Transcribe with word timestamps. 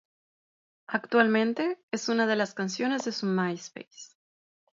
Actualmente, 0.87 1.77
es 1.91 2.09
una 2.09 2.25
de 2.25 2.35
las 2.35 2.55
canciones 2.55 3.05
de 3.05 3.11
su 3.11 3.27
MySpace. 3.27 4.15